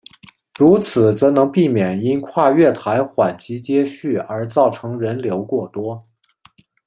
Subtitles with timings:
[0.57, 6.03] 如此则能避免因跨月台缓急接续而造成人流过多。